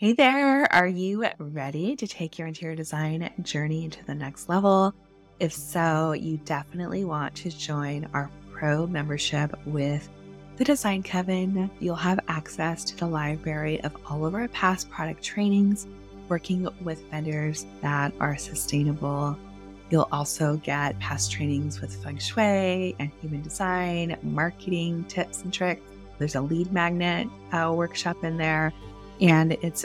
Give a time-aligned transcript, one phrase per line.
[0.00, 4.94] Hey there, are you ready to take your interior design journey into the next level?
[5.40, 10.08] If so, you definitely want to join our pro membership with
[10.56, 11.70] the Design Coven.
[11.80, 15.86] You'll have access to the library of all of our past product trainings,
[16.30, 19.36] working with vendors that are sustainable.
[19.90, 25.82] You'll also get past trainings with feng shui and human design, marketing tips and tricks.
[26.16, 28.72] There's a lead magnet uh, workshop in there
[29.20, 29.84] and it's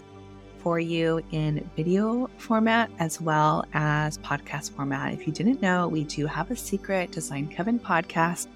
[0.59, 5.13] for you in video format as well as podcast format.
[5.13, 8.47] If you didn't know, we do have a secret Design Coven podcast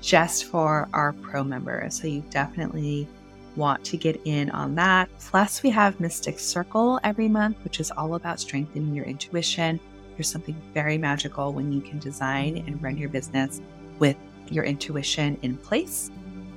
[0.00, 2.00] just for our pro members.
[2.00, 3.06] So you definitely
[3.54, 5.08] want to get in on that.
[5.20, 9.78] Plus, we have Mystic Circle every month, which is all about strengthening your intuition.
[10.16, 13.60] There's something very magical when you can design and run your business
[13.98, 14.16] with
[14.50, 16.10] your intuition in place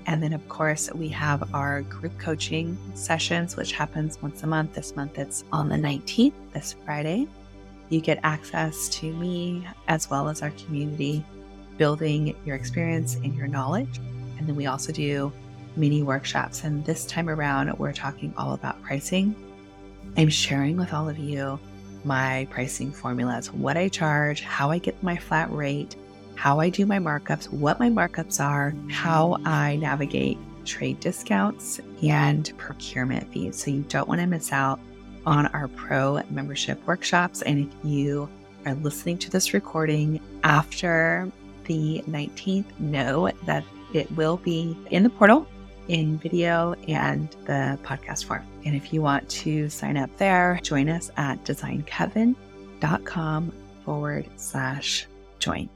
[0.07, 4.73] and then, of course, we have our group coaching sessions, which happens once a month.
[4.73, 7.27] This month it's on the 19th, this Friday.
[7.89, 11.23] You get access to me as well as our community,
[11.77, 13.99] building your experience and your knowledge.
[14.37, 15.31] And then we also do
[15.75, 16.63] mini workshops.
[16.63, 19.35] And this time around, we're talking all about pricing.
[20.17, 21.59] I'm sharing with all of you
[22.03, 25.95] my pricing formulas, what I charge, how I get my flat rate,
[26.35, 32.51] how I do my markups, what my markups are, how I navigate trade discounts and
[32.57, 33.63] procurement fees.
[33.63, 34.79] So you don't want to miss out
[35.25, 37.41] on our pro membership workshops.
[37.41, 38.29] And if you
[38.65, 41.31] are listening to this recording after
[41.65, 43.63] the 19th, know that
[43.93, 45.47] it will be in the portal
[45.87, 48.43] in video and the podcast form.
[48.65, 55.05] And if you want to sign up there, join us at designcoven.com forward slash
[55.39, 55.69] join.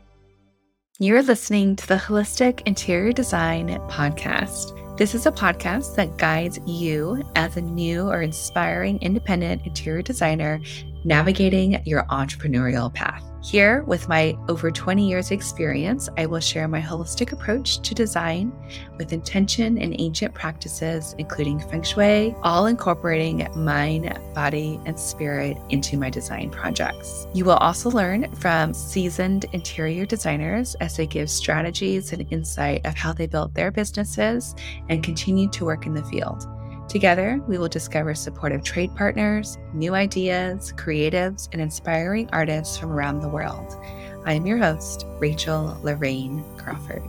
[1.01, 4.97] You're listening to the Holistic Interior Design Podcast.
[4.97, 10.59] This is a podcast that guides you as a new or inspiring independent interior designer
[11.05, 13.23] navigating your entrepreneurial path.
[13.41, 18.51] Here, with my over 20 years' experience, I will share my holistic approach to design
[18.97, 25.97] with intention and ancient practices, including feng shui, all incorporating mind, body, and spirit into
[25.97, 27.27] my design projects.
[27.33, 32.95] You will also learn from seasoned interior designers as they give strategies and insight of
[32.95, 34.53] how they built their businesses
[34.89, 36.45] and continue to work in the field.
[36.89, 43.21] Together, we will discover supportive trade partners, new ideas, creatives, and inspiring artists from around
[43.21, 43.77] the world.
[44.25, 47.03] I am your host, Rachel Lorraine Crawford.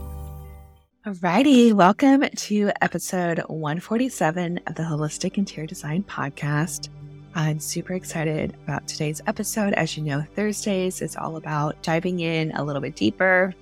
[1.03, 6.89] Alrighty, welcome to episode 147 of the Holistic Interior Design Podcast.
[7.33, 9.73] I'm super excited about today's episode.
[9.73, 13.55] As you know, Thursdays is all about diving in a little bit deeper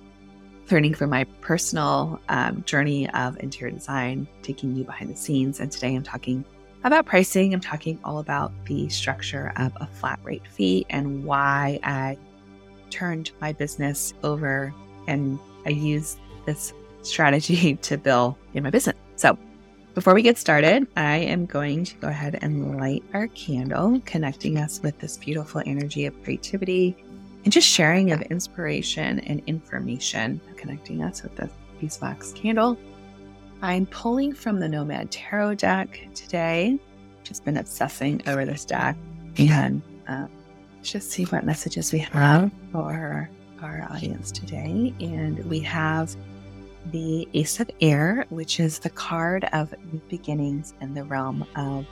[0.70, 5.60] learning from my personal um, journey of interior design, taking you behind the scenes.
[5.60, 6.44] And today I'm talking
[6.84, 7.52] about pricing.
[7.52, 12.16] I'm talking all about the structure of a flat rate fee and why I
[12.90, 14.74] turned my business over
[15.06, 16.16] and I use
[16.46, 18.96] this strategy to bill in my business.
[19.16, 19.38] So,
[19.92, 24.56] before we get started, I am going to go ahead and light our candle, connecting
[24.56, 26.96] us with this beautiful energy of creativity
[27.44, 31.48] and just sharing of inspiration and information, connecting us with the
[31.80, 32.78] beeswax candle.
[33.62, 36.78] I'm pulling from the Nomad Tarot deck today.
[37.22, 38.96] Just been obsessing over this deck
[39.36, 40.26] and uh,
[40.82, 43.28] just see what messages we have for
[43.62, 44.94] our audience today.
[45.00, 46.14] And we have
[46.92, 51.86] the Ace of Air, which is the card of new beginnings in the realm of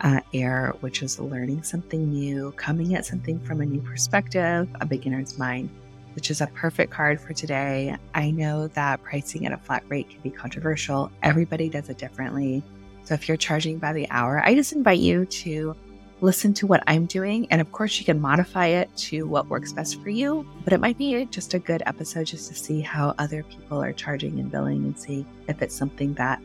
[0.00, 4.86] uh, air, which is learning something new, coming at something from a new perspective, a
[4.86, 5.70] beginner's mind,
[6.14, 7.96] which is a perfect card for today.
[8.14, 11.10] I know that pricing at a flat rate can be controversial.
[11.22, 12.62] Everybody does it differently.
[13.04, 15.76] So if you're charging by the hour, I just invite you to
[16.20, 17.46] listen to what I'm doing.
[17.50, 20.48] And of course, you can modify it to what works best for you.
[20.64, 23.92] But it might be just a good episode just to see how other people are
[23.92, 26.40] charging and billing and see if it's something that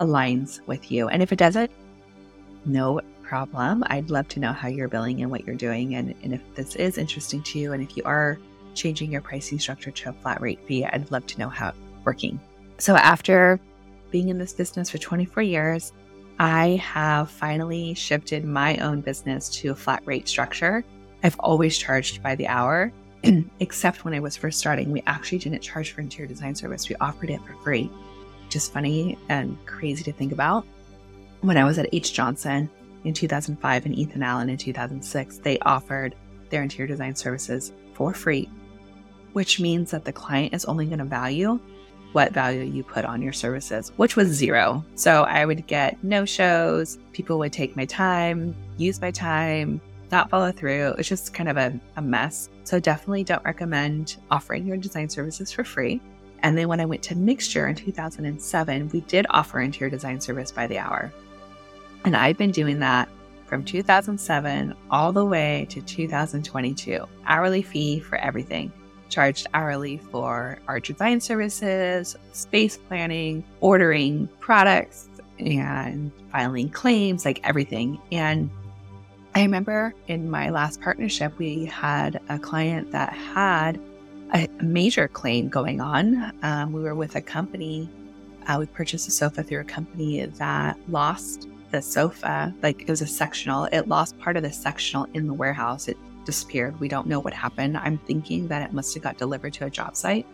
[0.00, 1.08] aligns with you.
[1.08, 1.70] And if it doesn't,
[2.66, 3.82] no problem.
[3.88, 5.94] I'd love to know how you're billing and what you're doing.
[5.96, 8.38] And, and if this is interesting to you, and if you are
[8.74, 11.78] changing your pricing structure to a flat rate fee, I'd love to know how it's
[12.04, 12.40] working.
[12.78, 13.58] So, after
[14.10, 15.92] being in this business for 24 years,
[16.38, 20.84] I have finally shifted my own business to a flat rate structure.
[21.22, 22.92] I've always charged by the hour,
[23.60, 24.90] except when I was first starting.
[24.90, 27.90] We actually didn't charge for interior design service, we offered it for free,
[28.48, 30.66] Just funny and crazy to think about
[31.44, 32.14] when I was at H.
[32.14, 32.70] Johnson
[33.04, 36.14] in 2005 and Ethan Allen in 2006, they offered
[36.48, 38.48] their interior design services for free,
[39.34, 41.60] which means that the client is only going to value
[42.12, 44.82] what value you put on your services, which was zero.
[44.94, 46.96] So I would get no shows.
[47.12, 49.80] People would take my time, use my time,
[50.10, 50.94] not follow through.
[50.96, 52.48] It's just kind of a, a mess.
[52.62, 56.00] So definitely don't recommend offering your design services for free.
[56.42, 60.52] And then when I went to Mixture in 2007, we did offer interior design service
[60.52, 61.12] by the hour.
[62.04, 63.08] And I've been doing that
[63.46, 67.06] from 2007 all the way to 2022.
[67.26, 68.72] Hourly fee for everything.
[69.08, 75.08] Charged hourly for our design services, space planning, ordering products,
[75.38, 78.00] and filing claims, like everything.
[78.12, 78.50] And
[79.34, 83.80] I remember in my last partnership, we had a client that had
[84.34, 86.32] a major claim going on.
[86.42, 87.88] Um, we were with a company,
[88.46, 93.02] uh, we purchased a sofa through a company that lost the sofa, like it was
[93.02, 95.88] a sectional, it lost part of the sectional in the warehouse.
[95.88, 96.78] It disappeared.
[96.80, 97.76] We don't know what happened.
[97.76, 100.26] I'm thinking that it must have got delivered to a job site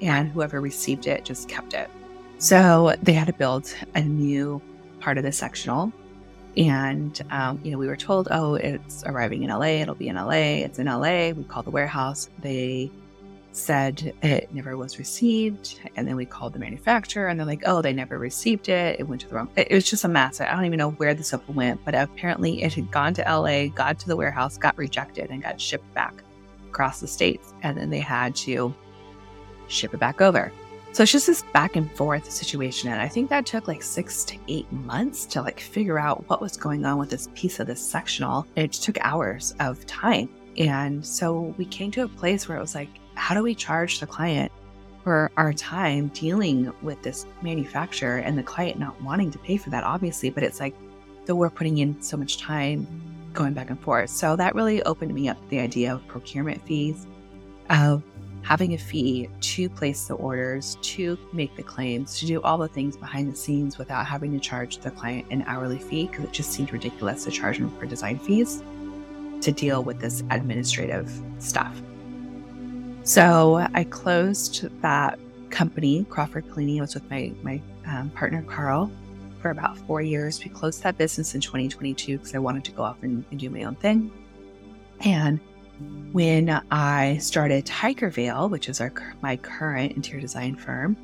[0.00, 1.90] and whoever received it just kept it.
[2.38, 4.62] So they had to build a new
[5.00, 5.92] part of the sectional
[6.56, 9.80] and, um, you know, we were told, oh, it's arriving in LA.
[9.82, 10.64] It'll be in LA.
[10.64, 11.30] It's in LA.
[11.30, 12.28] We called the warehouse.
[12.40, 12.90] They
[13.58, 15.80] said it never was received.
[15.96, 19.00] And then we called the manufacturer and they're like, oh, they never received it.
[19.00, 19.50] It went to the wrong.
[19.56, 20.40] It, was just a mess.
[20.40, 23.66] I don't even know where the sofa went, but apparently it had gone to LA,
[23.66, 26.22] got to the warehouse, got rejected, and got shipped back
[26.68, 27.52] across the states.
[27.62, 28.74] And then they had to
[29.68, 30.52] ship it back over.
[30.92, 32.90] So it's just this back and forth situation.
[32.90, 36.40] And I think that took like six to eight months to like figure out what
[36.40, 38.46] was going on with this piece of this sectional.
[38.56, 40.28] It took hours of time.
[40.56, 42.88] And so we came to a place where it was like,
[43.18, 44.50] how do we charge the client
[45.04, 49.70] for our time dealing with this manufacturer and the client not wanting to pay for
[49.70, 50.74] that, obviously, but it's like,
[51.26, 52.86] though we're putting in so much time
[53.32, 54.10] going back and forth.
[54.10, 57.06] So that really opened me up to the idea of procurement fees,
[57.70, 58.02] of
[58.42, 62.68] having a fee to place the orders, to make the claims, to do all the
[62.68, 66.32] things behind the scenes without having to charge the client an hourly fee because it
[66.32, 68.62] just seemed ridiculous to charge them for design fees
[69.40, 71.80] to deal with this administrative stuff.
[73.08, 75.18] So I closed that
[75.48, 76.76] company, Crawford Cleaning.
[76.76, 78.92] I was with my my um, partner Carl
[79.40, 80.44] for about four years.
[80.44, 83.48] We closed that business in 2022 because I wanted to go off and, and do
[83.48, 84.12] my own thing.
[85.00, 85.40] And
[86.12, 90.94] when I started Tiger Veil, which is our my current interior design firm,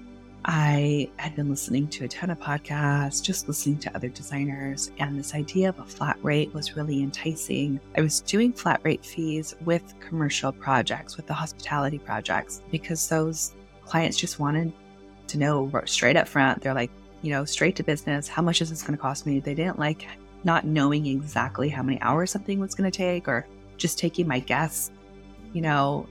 [0.47, 5.19] I had been listening to a ton of podcasts, just listening to other designers, and
[5.19, 7.81] this idea of a flat rate was really enticing.
[7.97, 13.55] I was doing flat rate fees with commercial projects, with the hospitality projects, because those
[13.85, 14.73] clients just wanted
[15.29, 16.61] to know straight up front.
[16.61, 16.91] They're like,
[17.23, 19.41] you know, straight to business, how much is this going to cost me?
[19.41, 20.07] They didn't like
[20.45, 23.47] not knowing exactly how many hours something was going to take or
[23.79, 24.91] just taking my guess,
[25.55, 26.07] you know,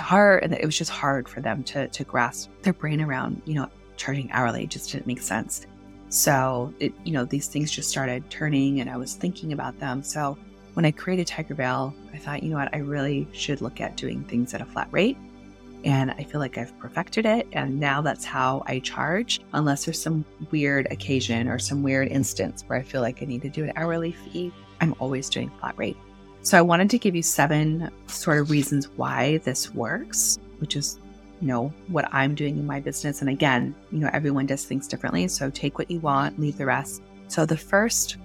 [0.00, 0.42] to heart.
[0.42, 3.68] And it was just hard for them to, to grasp their brain around, you know,
[3.96, 4.66] charging hourly.
[4.66, 5.66] Just didn't make sense.
[6.08, 10.02] So, it, you know, these things just started turning and I was thinking about them.
[10.02, 10.36] So,
[10.74, 13.96] when I created Tiger Veil, I thought, you know what, I really should look at
[13.96, 15.16] doing things at a flat rate.
[15.84, 17.46] And I feel like I've perfected it.
[17.52, 22.64] And now that's how I charge, unless there's some weird occasion or some weird instance
[22.66, 24.52] where I feel like I need to do an hourly fee.
[24.80, 25.96] I'm always doing flat rate.
[26.42, 30.98] So I wanted to give you seven sort of reasons why this works, which is,
[31.40, 33.20] you know, what I'm doing in my business.
[33.20, 35.28] And again, you know, everyone does things differently.
[35.28, 37.02] So take what you want, leave the rest.
[37.28, 38.16] So the first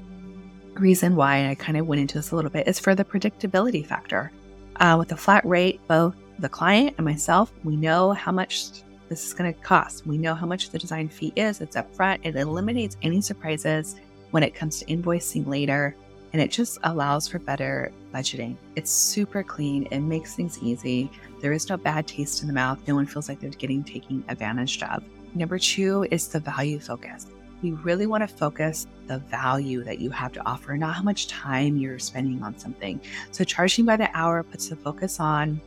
[0.76, 3.86] reason why I kind of went into this a little bit is for the predictability
[3.86, 4.32] factor.
[4.78, 8.70] Uh, with a flat rate, both the client and myself, we know how much
[9.10, 10.06] this is going to cost.
[10.08, 11.62] We know how much the design fee is.
[11.62, 12.20] It's upfront.
[12.24, 13.96] It eliminates any surprises
[14.32, 15.96] when it comes to invoicing later
[16.36, 18.58] and it just allows for better budgeting.
[18.76, 21.10] It's super clean, it makes things easy.
[21.40, 22.78] There is no bad taste in the mouth.
[22.90, 25.02] No one feels like they're getting taken advantage of.
[25.34, 27.28] Number two is the value focus.
[27.62, 31.28] We really want to focus the value that you have to offer, not how much
[31.28, 33.00] time you're spending on something.
[33.32, 35.62] So, charging by the hour puts the focus on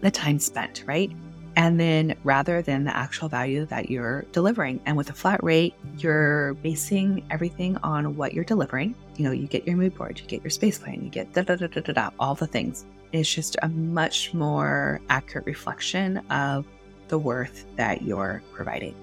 [0.00, 1.12] the time spent, right?
[1.56, 4.80] And then rather than the actual value that you're delivering.
[4.86, 8.94] And with a flat rate, you're basing everything on what you're delivering.
[9.16, 11.42] You know, you get your mood board, you get your space plan, you get da
[11.42, 12.86] da da da da da, all the things.
[13.12, 16.64] It's just a much more accurate reflection of
[17.08, 18.94] the worth that you're providing.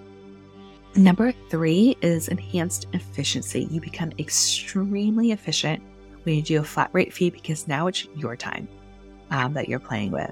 [0.96, 3.68] Number three is enhanced efficiency.
[3.70, 5.84] You become extremely efficient
[6.24, 8.68] when you do a flat rate fee because now it's your time
[9.30, 10.32] um, that you're playing with.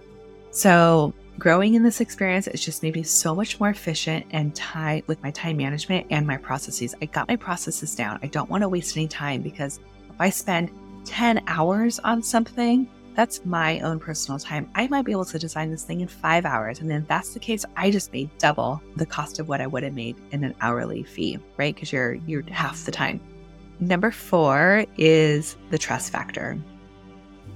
[0.50, 5.03] So growing in this experience has just made me so much more efficient and time
[5.08, 6.96] with my time management and my processes.
[7.01, 8.20] I got my processes down.
[8.24, 9.79] I don't want to waste any time because
[10.10, 10.72] if I spend
[11.06, 14.70] 10 hours on something, that's my own personal time.
[14.75, 16.79] I might be able to design this thing in five hours.
[16.79, 19.67] And then if that's the case, I just made double the cost of what I
[19.67, 21.74] would have made in an hourly fee, right?
[21.74, 23.20] Because you're you're half the time.
[23.79, 26.58] Number four is the trust factor.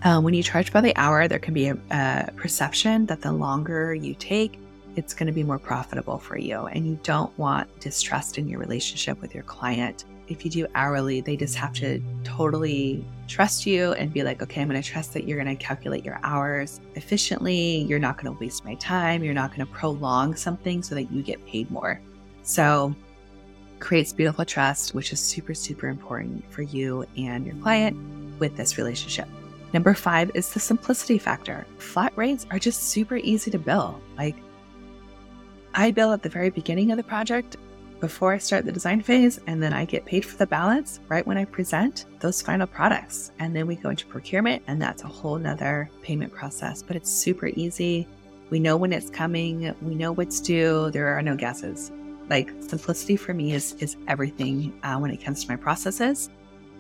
[0.04, 3.32] Um, when you charge by the hour, there can be a, a perception that the
[3.32, 4.60] longer you take,
[4.96, 6.66] it's going to be more profitable for you.
[6.66, 10.06] And you don't want distrust in your relationship with your client.
[10.28, 14.62] If you do hourly, they just have to totally trust you and be like, okay,
[14.62, 17.84] I'm going to trust that you're going to calculate your hours efficiently.
[17.84, 19.24] You're not going to waste my time.
[19.24, 22.02] You're not going to prolong something so that you get paid more.
[22.44, 22.96] So,
[23.80, 27.98] creates beautiful trust, which is super, super important for you and your client
[28.40, 29.28] with this relationship.
[29.74, 31.66] Number five is the simplicity factor.
[31.78, 34.02] Flat rates are just super easy to bill.
[34.18, 34.36] Like,
[35.74, 37.56] I bill at the very beginning of the project
[38.02, 41.26] before I start the design phase, and then I get paid for the balance right
[41.26, 43.32] when I present those final products.
[43.40, 46.82] And then we go into procurement, and that's a whole nother payment process.
[46.82, 48.08] But it's super easy.
[48.50, 51.92] We know when it's coming, we know what's due, there are no guesses.
[52.30, 56.30] Like simplicity for me is is everything uh, when it comes to my processes.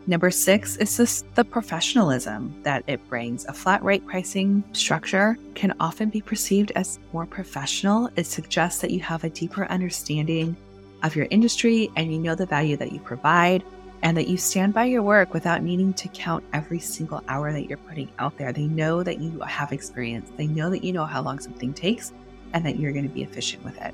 [0.07, 3.45] Number six is just the professionalism that it brings.
[3.45, 8.09] A flat rate pricing structure can often be perceived as more professional.
[8.15, 10.55] It suggests that you have a deeper understanding
[11.03, 13.63] of your industry and you know the value that you provide
[14.01, 17.69] and that you stand by your work without needing to count every single hour that
[17.69, 18.51] you're putting out there.
[18.51, 22.11] They know that you have experience, they know that you know how long something takes
[22.53, 23.93] and that you're going to be efficient with it.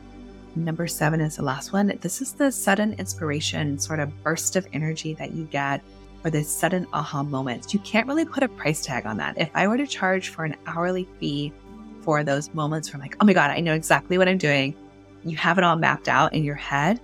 [0.55, 1.91] Number seven is the last one.
[1.99, 5.83] This is the sudden inspiration, sort of burst of energy that you get
[6.23, 7.73] or the sudden aha moments.
[7.73, 9.37] You can't really put a price tag on that.
[9.37, 11.53] If I were to charge for an hourly fee
[12.01, 14.75] for those moments where I'm like, oh my God, I know exactly what I'm doing,
[15.23, 16.99] you have it all mapped out in your head,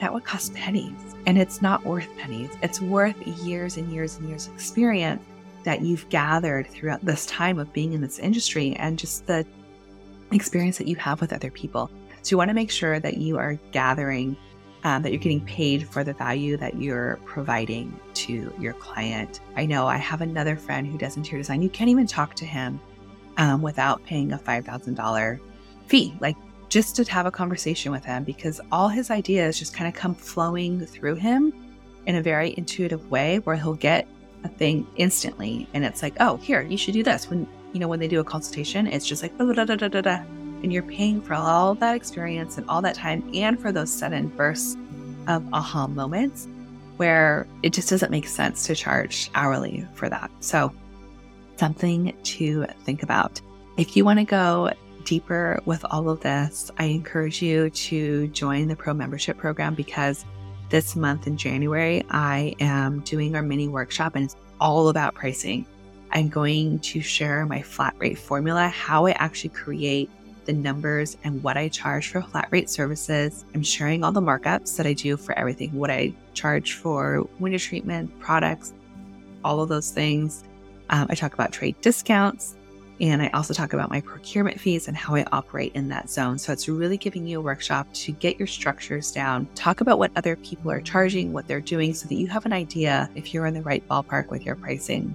[0.00, 0.92] that would cost pennies.
[1.26, 2.50] And it's not worth pennies.
[2.62, 5.22] It's worth years and years and years of experience
[5.62, 9.46] that you've gathered throughout this time of being in this industry and just the
[10.32, 11.88] experience that you have with other people.
[12.22, 14.36] So you want to make sure that you are gathering,
[14.84, 19.40] um, that you're getting paid for the value that you're providing to your client.
[19.56, 21.62] I know I have another friend who does interior design.
[21.62, 22.80] You can't even talk to him
[23.36, 25.40] um, without paying a $5,000
[25.86, 26.36] fee, like
[26.68, 30.14] just to have a conversation with him because all his ideas just kind of come
[30.14, 31.52] flowing through him
[32.06, 34.08] in a very intuitive way where he'll get
[34.44, 37.30] a thing instantly and it's like, oh, here, you should do this.
[37.30, 39.32] When you know, when they do a consultation, it's just like
[40.62, 44.28] and you're paying for all that experience and all that time and for those sudden
[44.28, 44.76] bursts
[45.28, 46.48] of aha moments
[46.96, 50.30] where it just doesn't make sense to charge hourly for that.
[50.40, 50.72] So,
[51.56, 53.40] something to think about.
[53.76, 54.70] If you want to go
[55.04, 60.24] deeper with all of this, I encourage you to join the Pro membership program because
[60.70, 65.66] this month in January, I am doing our mini workshop and it's all about pricing.
[66.12, 70.10] I'm going to share my flat rate formula, how I actually create
[70.44, 73.44] the numbers and what I charge for flat rate services.
[73.54, 77.58] I'm sharing all the markups that I do for everything, what I charge for window
[77.58, 78.72] treatment, products,
[79.44, 80.44] all of those things.
[80.90, 82.56] Um, I talk about trade discounts
[83.00, 86.38] and I also talk about my procurement fees and how I operate in that zone.
[86.38, 90.12] So it's really giving you a workshop to get your structures down, talk about what
[90.14, 93.46] other people are charging, what they're doing, so that you have an idea if you're
[93.46, 95.14] in the right ballpark with your pricing.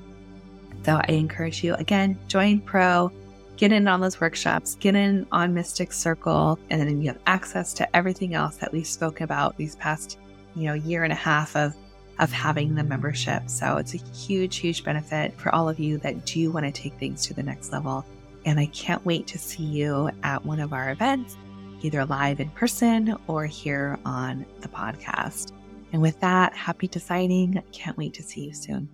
[0.84, 3.12] So I encourage you again, join Pro
[3.58, 7.74] get in on those workshops, get in on Mystic Circle, and then you have access
[7.74, 10.20] to everything else that we've spoken about these past,
[10.56, 11.76] you know, year and a half of
[12.20, 13.44] of having the membership.
[13.48, 16.94] So it's a huge, huge benefit for all of you that do want to take
[16.96, 18.06] things to the next level.
[18.46, 21.38] And I can't wait to see you at one of our events,
[21.82, 25.52] either live in person or here on the podcast.
[25.94, 27.62] And with that, happy designing.
[27.72, 28.90] Can't wait to see you soon.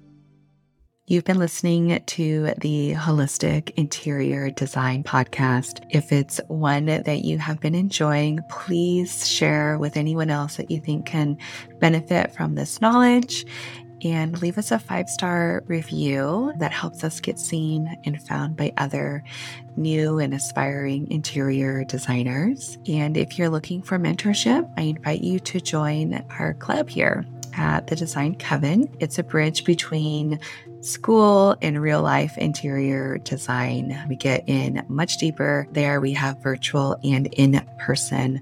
[1.06, 5.86] You've been listening to the Holistic Interior Design Podcast.
[5.90, 10.80] If it's one that you have been enjoying, please share with anyone else that you
[10.80, 11.38] think can
[11.82, 13.46] benefit from this knowledge
[14.02, 18.72] and leave us a five star review that helps us get seen and found by
[18.78, 19.26] other
[19.76, 22.78] new and aspiring interior designers.
[22.88, 27.88] And if you're looking for mentorship, I invite you to join our club here at
[27.88, 28.94] the Design Coven.
[29.00, 30.40] It's a bridge between
[30.82, 34.04] school and real life interior design.
[34.10, 36.02] We get in much deeper there.
[36.02, 38.42] We have virtual and in person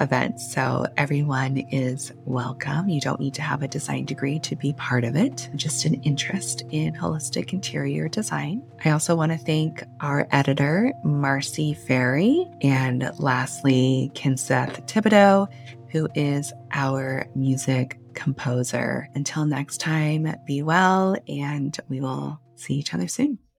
[0.00, 0.52] events.
[0.52, 2.88] So everyone is welcome.
[2.88, 5.94] You don't need to have a design degree to be part of it, just an
[6.02, 8.62] interest in holistic interior design.
[8.84, 15.48] I also want to thank our editor, Marcy Ferry, and lastly, Kinseth Thibodeau,
[15.90, 19.08] who is our music composer.
[19.14, 23.38] Until next time, be well, and we will see each other soon.